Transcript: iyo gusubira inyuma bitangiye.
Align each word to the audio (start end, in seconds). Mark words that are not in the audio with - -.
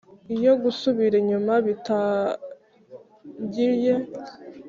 iyo 0.35 0.53
gusubira 0.63 1.15
inyuma 1.21 1.53
bitangiye. 1.65 3.93